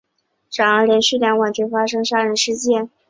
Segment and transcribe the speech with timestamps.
[0.55, 2.89] 然而连续两晚均发生杀人事件。